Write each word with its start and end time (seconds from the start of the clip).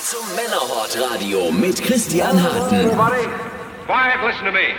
zum 0.00 0.24
Männerhort 0.36 0.96
Radio 0.98 1.50
mit 1.50 1.82
Christian 1.82 2.40
Harten. 2.42 2.74
Everybody, 2.74 3.26
quiet, 3.86 4.16
listen 4.24 4.44
to 4.46 4.52
me. 4.52 4.74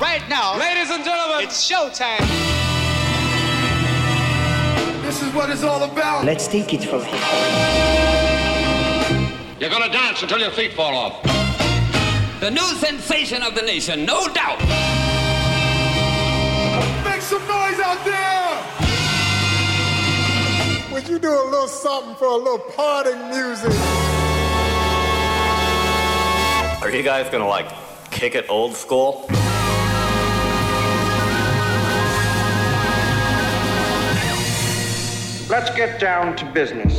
Right 0.00 0.26
now, 0.28 0.56
Ladies 0.58 0.90
and 0.90 1.04
gentlemen, 1.04 1.44
it's 1.44 1.70
showtime. 1.70 2.24
this 5.02 5.22
is 5.22 5.32
what 5.34 5.50
it's 5.50 5.62
all 5.62 5.82
about. 5.82 6.24
Let's 6.24 6.48
take 6.48 6.72
it 6.72 6.84
from 6.84 7.04
here. 7.04 7.20
You're 9.60 9.70
gonna 9.70 9.92
dance 9.92 10.22
until 10.22 10.38
your 10.38 10.50
feet 10.52 10.72
fall 10.72 10.96
off. 10.96 11.22
The 12.40 12.50
new 12.50 12.66
sensation 12.86 13.42
of 13.42 13.54
the 13.54 13.62
nation, 13.62 14.06
no 14.06 14.26
doubt. 14.28 14.58
Would 21.00 21.08
you 21.08 21.18
do 21.18 21.30
a 21.30 21.48
little 21.48 21.66
something 21.66 22.14
for 22.16 22.26
a 22.26 22.36
little 22.36 22.58
parting 22.58 23.30
music? 23.30 23.72
Are 26.82 26.90
you 26.90 27.02
guys 27.02 27.30
gonna 27.30 27.48
like 27.48 27.72
kick 28.10 28.34
it 28.34 28.44
old 28.50 28.74
school? 28.74 29.24
Let's 35.48 35.74
get 35.74 35.98
down 35.98 36.36
to 36.36 36.44
business. 36.52 36.94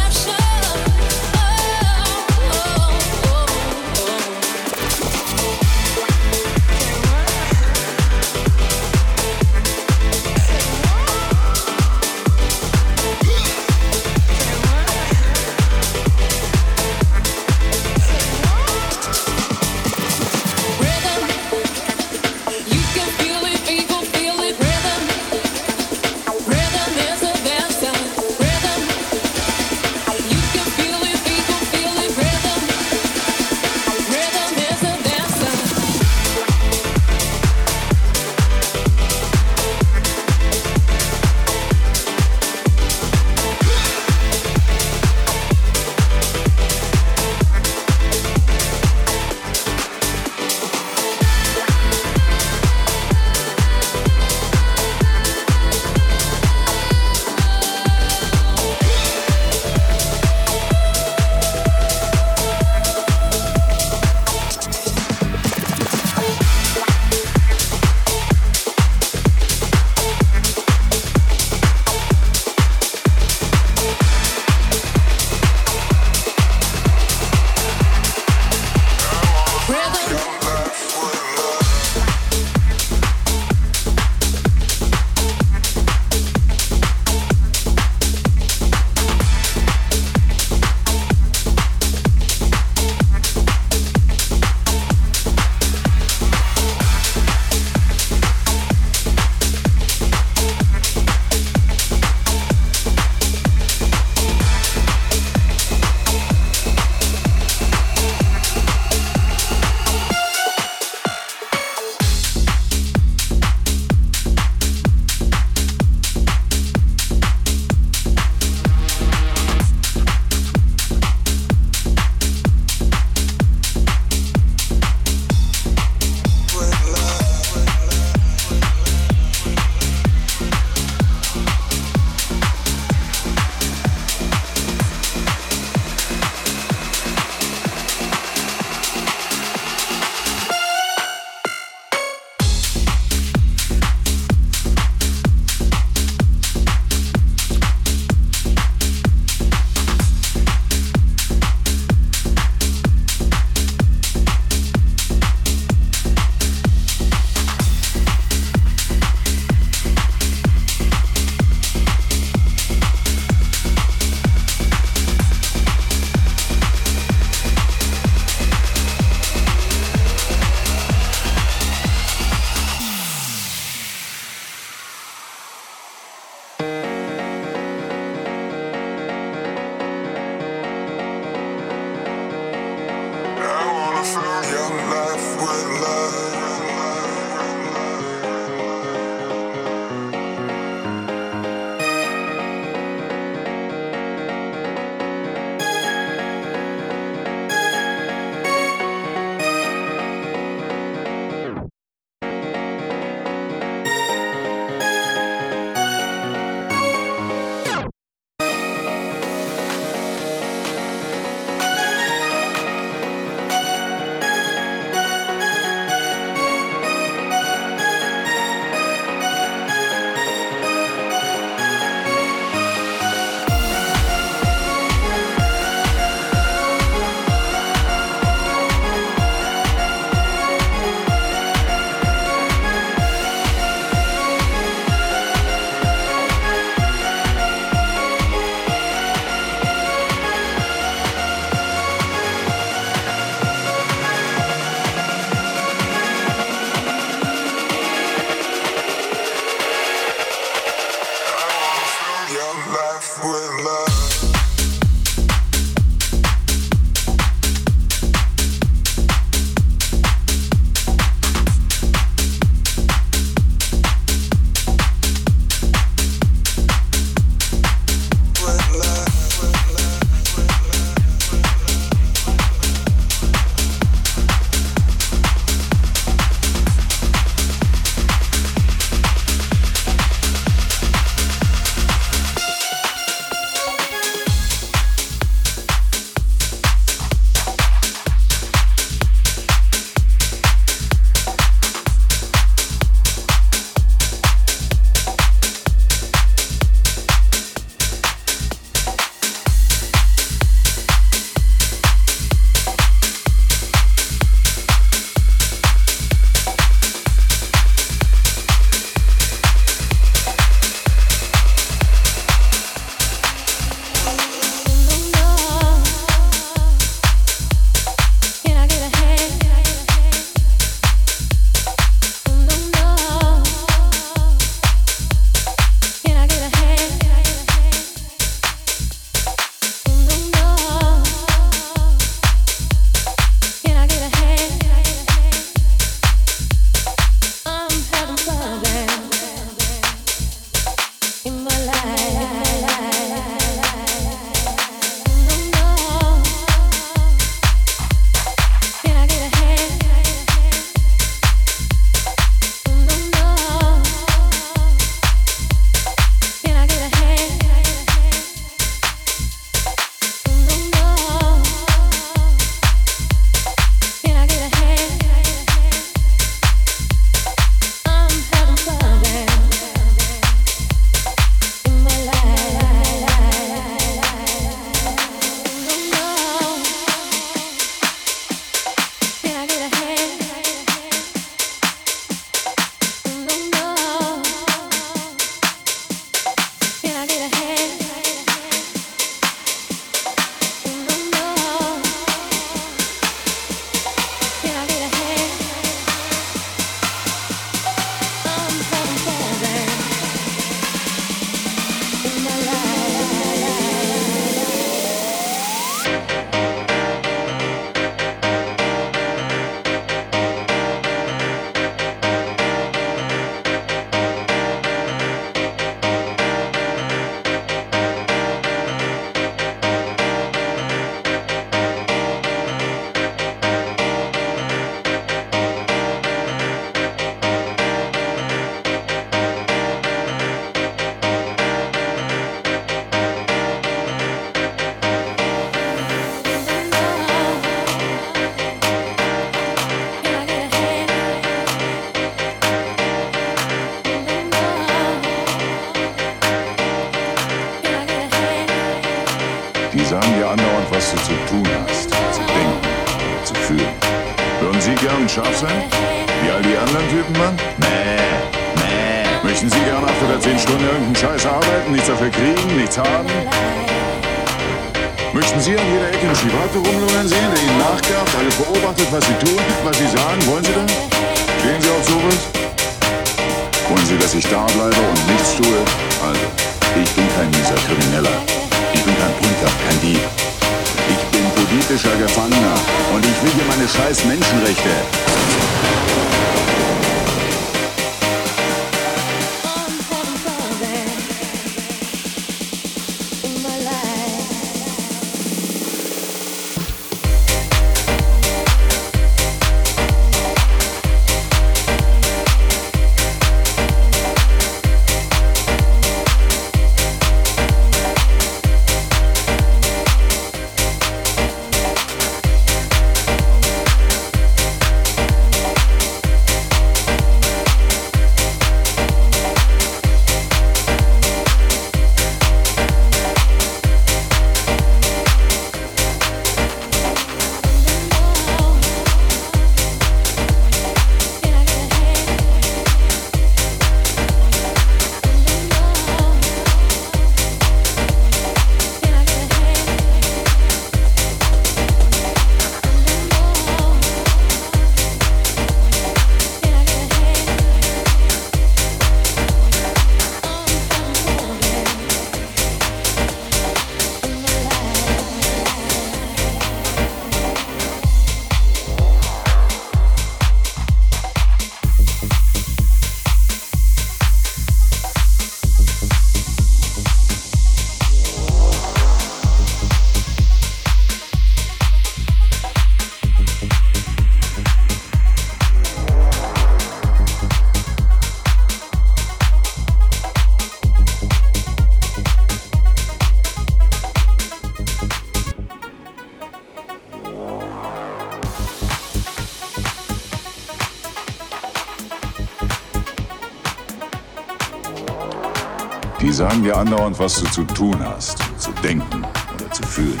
Dir 596.50 596.56
andauernd, 596.56 596.98
was 596.98 597.20
du 597.20 597.30
zu 597.30 597.44
tun 597.44 597.76
hast, 597.80 598.18
zu 598.38 598.50
denken 598.62 599.04
oder 599.34 599.52
zu 599.52 599.62
fühlen. 599.62 600.00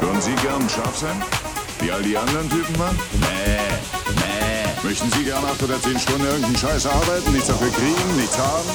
Würden 0.00 0.20
Sie 0.20 0.34
gern 0.36 0.68
scharf 0.68 0.96
sein? 0.96 1.20
Wie 1.80 1.90
all 1.90 2.02
die 2.02 2.16
anderen 2.16 2.48
Typen, 2.48 2.78
Mann? 2.78 2.96
Nee, 3.14 3.58
nee. 4.14 4.88
Möchten 4.88 5.10
Sie 5.10 5.24
gern 5.24 5.44
acht 5.44 5.60
oder 5.62 5.80
zehn 5.82 5.98
Stunden 5.98 6.24
irgendeinen 6.24 6.56
Scheiß 6.56 6.86
arbeiten, 6.86 7.32
nichts 7.32 7.48
dafür 7.48 7.70
kriegen, 7.70 8.16
nichts 8.16 8.38
haben? 8.38 8.70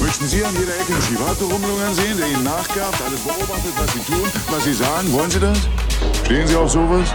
Möchten 0.00 0.28
Sie 0.28 0.44
an 0.44 0.54
jeder 0.58 0.74
Ecke 0.78 0.92
einen 0.92 1.02
Schivato 1.02 1.46
rumlungern 1.46 1.94
sehen, 1.94 2.18
der 2.18 2.28
Ihnen 2.28 2.44
nachgabt, 2.44 3.00
alles 3.06 3.20
beobachtet, 3.20 3.72
was 3.78 3.92
Sie 3.94 4.12
tun, 4.12 4.30
was 4.50 4.64
Sie 4.64 4.74
sagen? 4.74 5.12
Wollen 5.12 5.30
Sie 5.30 5.40
das? 5.40 5.58
Stehen 6.24 6.46
Sie 6.46 6.56
auf 6.56 6.70
sowas? 6.70 7.08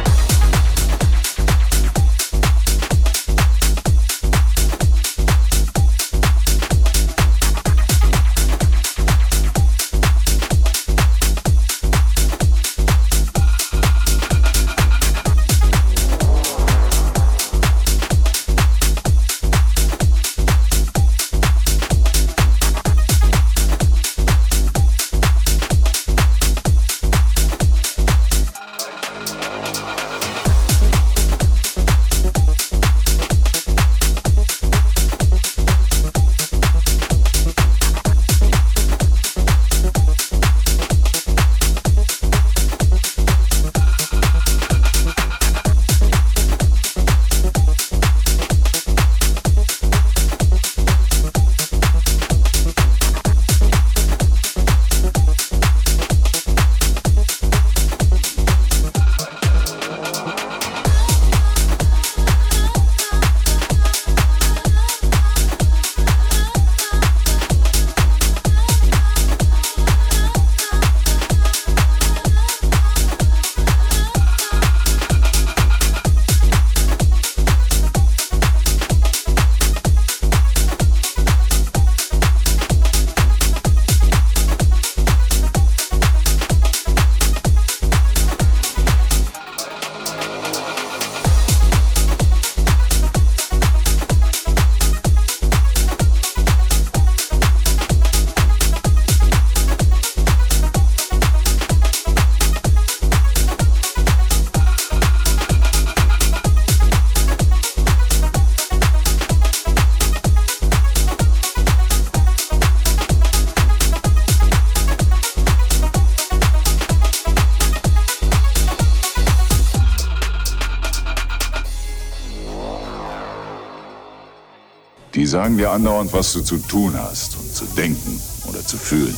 Sagen 125.34 125.57
dir 125.57 125.72
andauernd, 125.72 126.14
was 126.14 126.31
du 126.34 126.41
zu 126.41 126.57
tun 126.57 126.93
hast 126.95 127.35
und 127.38 127.51
zu 127.51 127.65
denken 127.76 128.22
oder 128.47 128.64
zu 128.64 128.77
fühlen. 128.77 129.15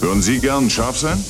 Würden 0.00 0.22
Sie 0.22 0.38
gern 0.38 0.70
scharf 0.70 0.96
sein? 0.96 1.22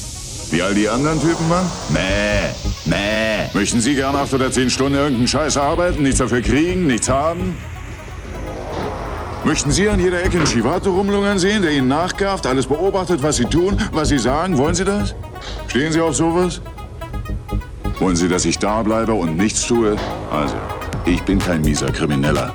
Wie 0.52 0.62
all 0.62 0.74
die 0.74 0.88
anderen 0.88 1.20
Typen 1.20 1.50
waren? 1.50 1.66
Mäh, 1.88 2.52
mäh. 2.84 3.50
Möchten 3.52 3.80
Sie 3.80 3.96
gern 3.96 4.14
acht 4.14 4.32
oder 4.32 4.52
zehn 4.52 4.70
Stunden 4.70 4.94
irgendeinen 4.94 5.26
Scheiß 5.26 5.56
arbeiten, 5.56 6.04
nichts 6.04 6.18
dafür 6.18 6.40
kriegen, 6.40 6.86
nichts 6.86 7.08
haben? 7.08 7.56
Möchten 9.44 9.72
Sie 9.72 9.88
an 9.88 9.98
jeder 9.98 10.22
Ecke 10.22 10.36
einen 10.36 10.46
Chivato 10.46 10.92
rumlungern 10.92 11.40
sehen, 11.40 11.62
der 11.62 11.72
Ihnen 11.72 11.88
nachgafft, 11.88 12.46
alles 12.46 12.66
beobachtet, 12.66 13.24
was 13.24 13.38
Sie 13.38 13.46
tun, 13.46 13.76
was 13.90 14.10
Sie 14.10 14.18
sagen? 14.18 14.56
Wollen 14.56 14.76
Sie 14.76 14.84
das? 14.84 15.16
Stehen 15.66 15.90
Sie 15.90 16.00
auf 16.00 16.14
sowas? 16.14 16.60
Wollen 17.98 18.14
Sie, 18.14 18.28
dass 18.28 18.44
ich 18.44 18.56
da 18.56 18.84
bleibe 18.84 19.14
und 19.14 19.36
nichts 19.36 19.66
tue? 19.66 19.96
Also, 20.30 20.54
ich 21.06 21.20
bin 21.24 21.40
kein 21.40 21.62
mieser 21.62 21.90
Krimineller. 21.90 22.54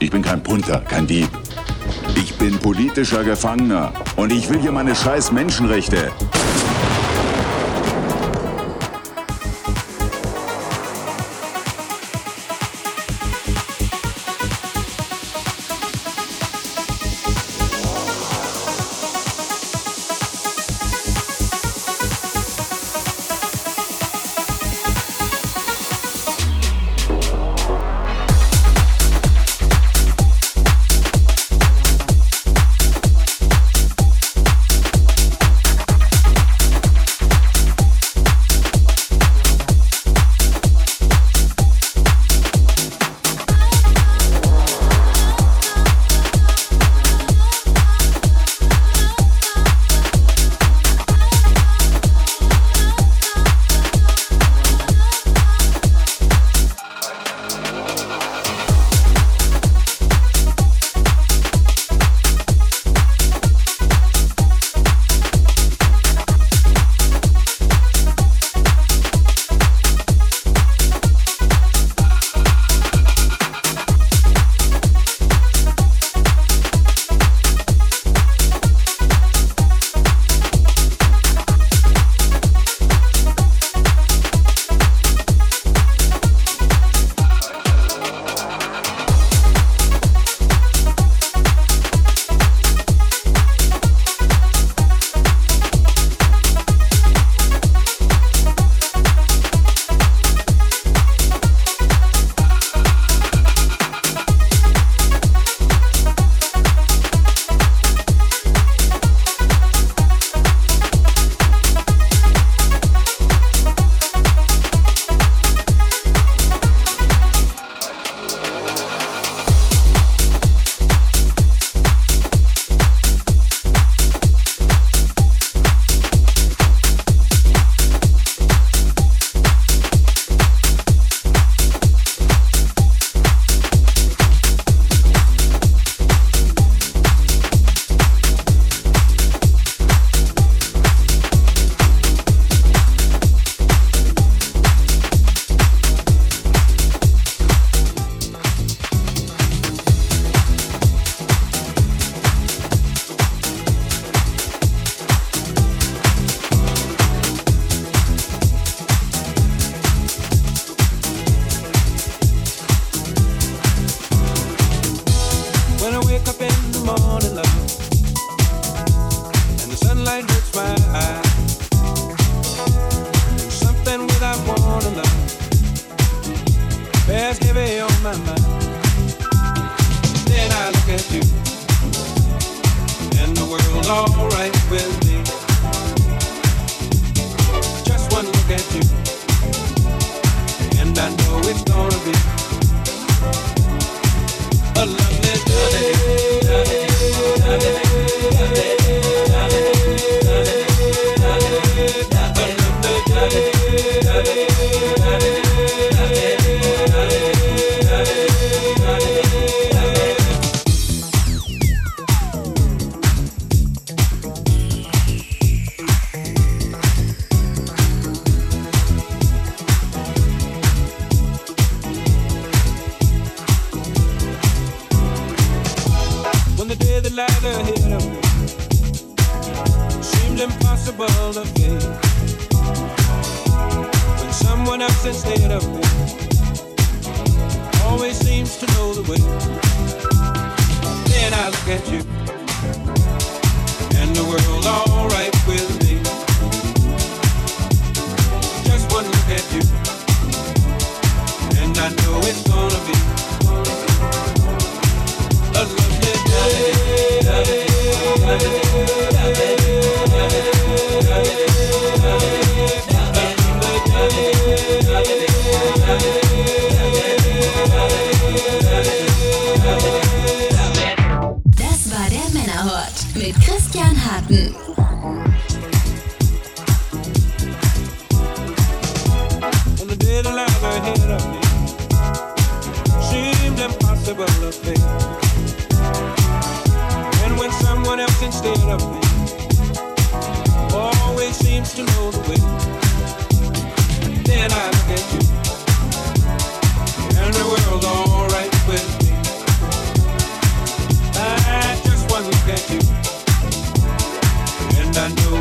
Ich 0.00 0.10
bin 0.10 0.22
kein 0.22 0.42
Punter, 0.42 0.80
kein 0.80 1.06
Dieb. 1.06 1.28
Ich 2.14 2.34
bin 2.36 2.56
politischer 2.58 3.24
Gefangener 3.24 3.92
und 4.16 4.32
ich 4.32 4.48
will 4.48 4.60
hier 4.60 4.70
meine 4.70 4.94
scheiß 4.94 5.32
Menschenrechte. 5.32 6.12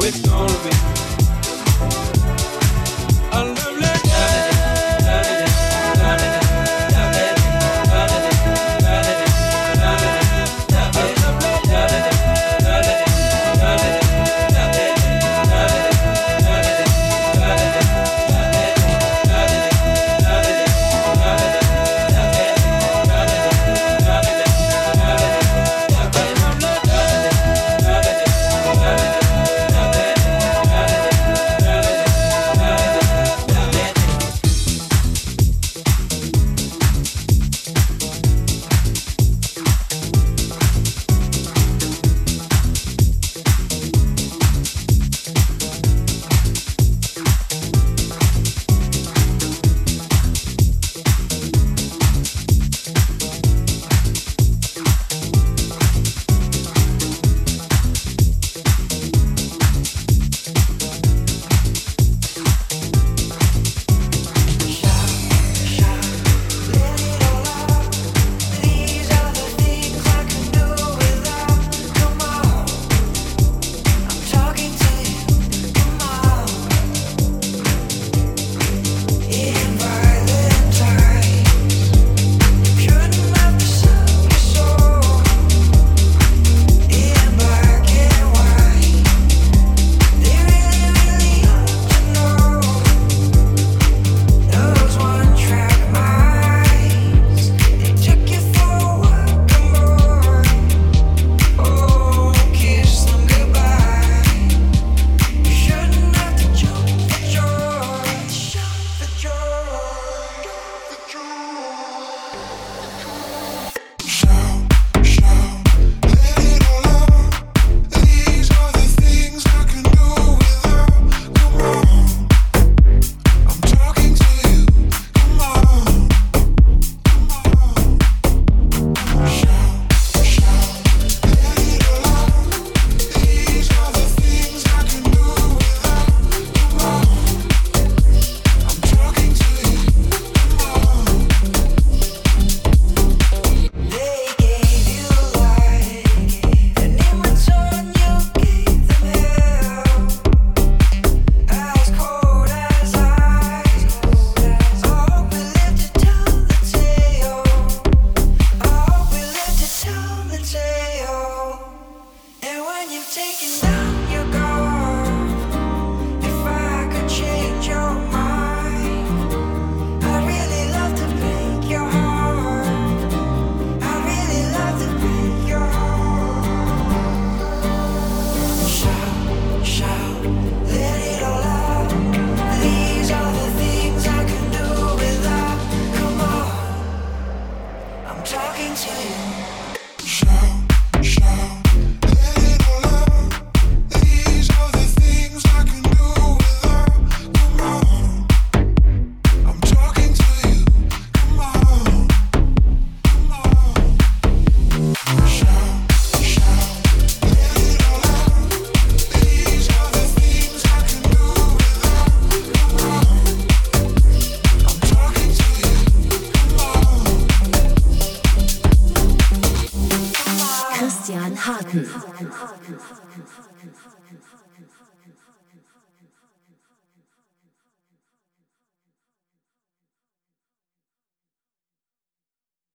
it's 0.07 0.21
gonna 0.21 0.47
be 0.63 1.06